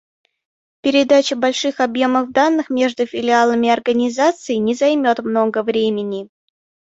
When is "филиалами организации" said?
3.05-4.55